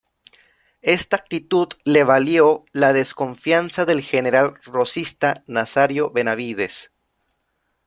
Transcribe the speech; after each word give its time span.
Esta 0.81 1.15
actitud 1.17 1.67
le 1.83 2.03
valió 2.03 2.65
la 2.71 2.91
desconfianza 2.91 3.85
del 3.85 4.01
General 4.01 4.55
rosista 4.63 5.43
Nazario 5.45 6.09
Benavídez. 6.09 6.91